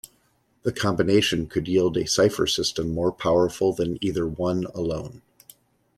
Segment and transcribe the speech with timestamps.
[0.63, 5.21] The combination could yield a cipher system more powerful than either one alone.